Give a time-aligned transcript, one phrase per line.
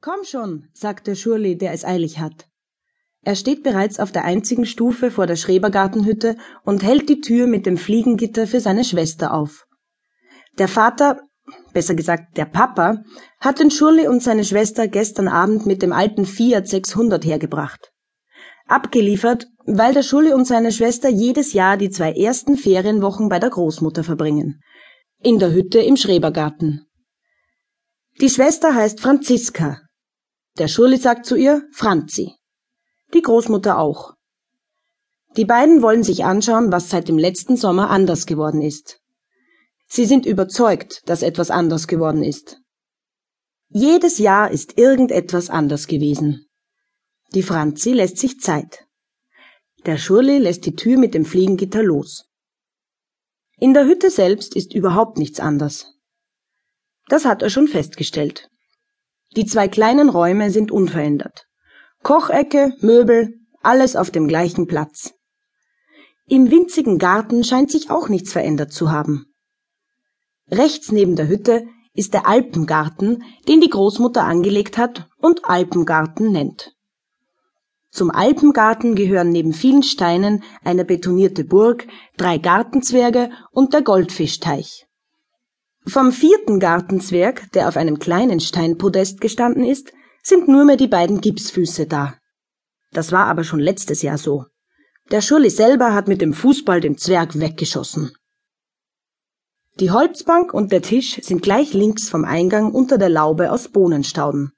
[0.00, 2.46] Komm schon, sagt der Schurli, der es eilig hat.
[3.22, 7.66] Er steht bereits auf der einzigen Stufe vor der Schrebergartenhütte und hält die Tür mit
[7.66, 9.66] dem Fliegengitter für seine Schwester auf.
[10.56, 11.20] Der Vater,
[11.72, 13.02] besser gesagt der Papa,
[13.40, 17.90] hat den Schurli und seine Schwester gestern Abend mit dem alten Fiat 600 hergebracht.
[18.66, 23.50] Abgeliefert, weil der Schulli und seine Schwester jedes Jahr die zwei ersten Ferienwochen bei der
[23.50, 24.60] Großmutter verbringen.
[25.20, 26.86] In der Hütte im Schrebergarten.
[28.20, 29.80] Die Schwester heißt Franziska.
[30.58, 32.38] Der Schurli sagt zu ihr Franzi
[33.14, 34.14] die Großmutter auch.
[35.36, 39.00] Die beiden wollen sich anschauen, was seit dem letzten Sommer anders geworden ist.
[39.86, 42.60] Sie sind überzeugt, dass etwas anders geworden ist.
[43.68, 46.46] Jedes Jahr ist irgendetwas anders gewesen.
[47.34, 48.86] Die Franzi lässt sich Zeit.
[49.86, 52.26] Der Schurli lässt die Tür mit dem Fliegengitter los.
[53.58, 55.94] In der Hütte selbst ist überhaupt nichts anders.
[57.08, 58.50] Das hat er schon festgestellt.
[59.36, 61.46] Die zwei kleinen Räume sind unverändert.
[62.02, 65.14] Kochecke, Möbel, alles auf dem gleichen Platz.
[66.26, 69.26] Im winzigen Garten scheint sich auch nichts verändert zu haben.
[70.50, 76.72] Rechts neben der Hütte ist der Alpengarten, den die Großmutter angelegt hat und Alpengarten nennt.
[77.90, 84.87] Zum Alpengarten gehören neben vielen Steinen eine betonierte Burg, drei Gartenzwerge und der Goldfischteich.
[85.88, 89.90] Vom vierten Gartenzwerg, der auf einem kleinen Steinpodest gestanden ist,
[90.22, 92.14] sind nur mehr die beiden Gipsfüße da.
[92.92, 94.44] Das war aber schon letztes Jahr so.
[95.10, 98.12] Der Schurli selber hat mit dem Fußball den Zwerg weggeschossen.
[99.80, 104.52] Die Holzbank und der Tisch sind gleich links vom Eingang unter der Laube aus Bohnenstauden.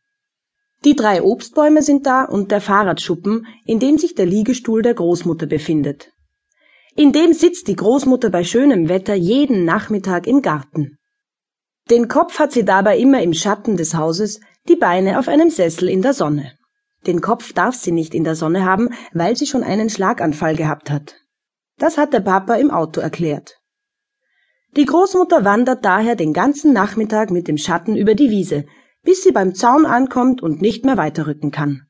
[0.85, 5.47] Die drei Obstbäume sind da und der Fahrradschuppen, in dem sich der Liegestuhl der Großmutter
[5.47, 6.11] befindet.
[6.97, 10.97] In dem sitzt die Großmutter bei schönem Wetter jeden Nachmittag im Garten.
[11.91, 15.89] Den Kopf hat sie dabei immer im Schatten des Hauses, die Beine auf einem Sessel
[15.89, 16.53] in der Sonne.
[17.05, 20.89] Den Kopf darf sie nicht in der Sonne haben, weil sie schon einen Schlaganfall gehabt
[20.89, 21.17] hat.
[21.79, 23.57] Das hat der Papa im Auto erklärt.
[24.77, 28.67] Die Großmutter wandert daher den ganzen Nachmittag mit dem Schatten über die Wiese,
[29.03, 31.89] bis sie beim Zaun ankommt und nicht mehr weiterrücken kann.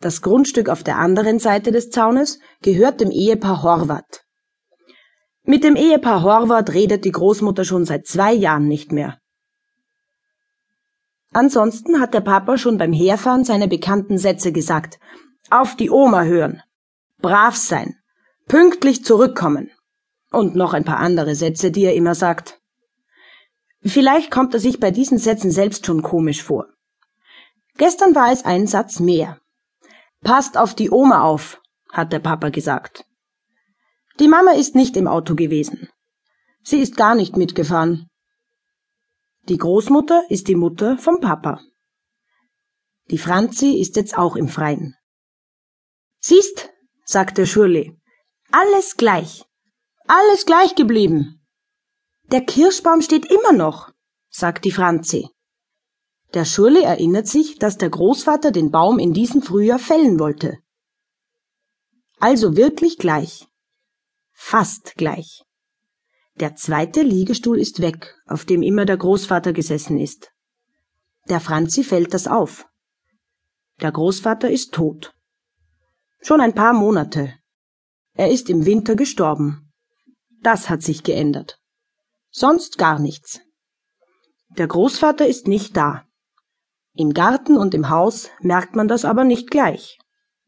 [0.00, 4.25] Das Grundstück auf der anderen Seite des Zaunes gehört dem Ehepaar Horvath.
[5.48, 9.20] Mit dem Ehepaar Horvath redet die Großmutter schon seit zwei Jahren nicht mehr.
[11.32, 14.98] Ansonsten hat der Papa schon beim Herfahren seine bekannten Sätze gesagt.
[15.48, 16.62] Auf die Oma hören.
[17.22, 17.94] Brav sein.
[18.48, 19.70] Pünktlich zurückkommen.
[20.32, 22.60] Und noch ein paar andere Sätze, die er immer sagt.
[23.82, 26.66] Vielleicht kommt er sich bei diesen Sätzen selbst schon komisch vor.
[27.76, 29.38] Gestern war es ein Satz mehr.
[30.24, 31.60] Passt auf die Oma auf,
[31.92, 33.04] hat der Papa gesagt.
[34.18, 35.88] Die Mama ist nicht im Auto gewesen.
[36.62, 38.08] Sie ist gar nicht mitgefahren.
[39.48, 41.60] Die Großmutter ist die Mutter vom Papa.
[43.10, 44.96] Die Franzi ist jetzt auch im Freien.
[46.18, 46.70] Siehst,
[47.04, 48.00] sagt der Schurli,
[48.50, 49.44] alles gleich.
[50.08, 51.46] Alles gleich geblieben.
[52.32, 53.92] Der Kirschbaum steht immer noch,
[54.30, 55.28] sagt die Franzi.
[56.34, 60.58] Der Schurli erinnert sich, dass der Großvater den Baum in diesem Frühjahr fällen wollte.
[62.18, 63.46] Also wirklich gleich.
[64.38, 65.42] Fast gleich.
[66.34, 70.30] Der zweite Liegestuhl ist weg, auf dem immer der Großvater gesessen ist.
[71.28, 72.66] Der Franzi fällt das auf.
[73.80, 75.14] Der Großvater ist tot.
[76.20, 77.34] Schon ein paar Monate.
[78.12, 79.72] Er ist im Winter gestorben.
[80.42, 81.58] Das hat sich geändert.
[82.30, 83.40] Sonst gar nichts.
[84.50, 86.06] Der Großvater ist nicht da.
[86.92, 89.98] Im Garten und im Haus merkt man das aber nicht gleich.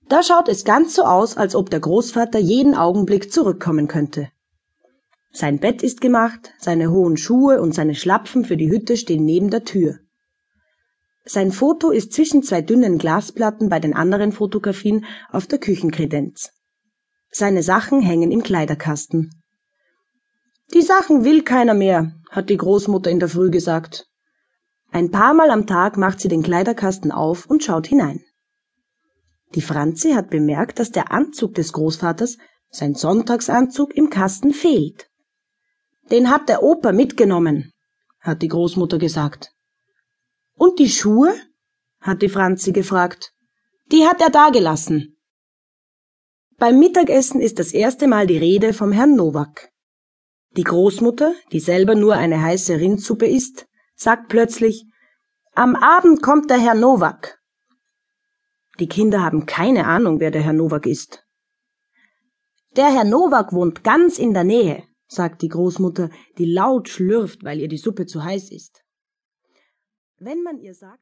[0.08, 4.30] Da schaut es ganz so aus, als ob der Großvater jeden Augenblick zurückkommen könnte.
[5.32, 9.50] Sein Bett ist gemacht, seine hohen Schuhe und seine Schlapfen für die Hütte stehen neben
[9.50, 9.98] der Tür.
[11.26, 16.52] Sein Foto ist zwischen zwei dünnen Glasplatten bei den anderen Fotografien auf der Küchenkredenz.
[17.30, 19.42] Seine Sachen hängen im Kleiderkasten.
[20.72, 24.08] Die Sachen will keiner mehr, hat die Großmutter in der Früh gesagt.
[24.90, 28.24] Ein paar Mal am Tag macht sie den Kleiderkasten auf und schaut hinein.
[29.54, 32.38] Die Franzi hat bemerkt, dass der Anzug des Großvaters,
[32.70, 35.08] sein Sonntagsanzug, im Kasten fehlt.
[36.10, 37.72] Den hat der Opa mitgenommen,
[38.20, 39.52] hat die Großmutter gesagt.
[40.54, 41.34] Und die Schuhe?
[42.00, 43.32] hat die Franzi gefragt.
[43.90, 45.16] Die hat er dagelassen.
[46.58, 49.70] Beim Mittagessen ist das erste Mal die Rede vom Herrn Nowak.
[50.56, 54.84] Die Großmutter, die selber nur eine heiße Rindsuppe isst, sagt plötzlich,
[55.54, 57.37] am Abend kommt der Herr Nowak.
[58.78, 61.26] Die Kinder haben keine Ahnung, wer der Herr Nowak ist.
[62.76, 67.60] Der Herr Nowak wohnt ganz in der Nähe, sagt die Großmutter, die laut schlürft, weil
[67.60, 68.84] ihr die Suppe zu heiß ist.
[70.18, 70.96] Wenn man ihr sagt,